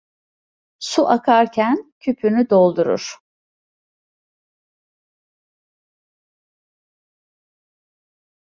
[0.79, 3.15] Su akarken küpünü doldurur.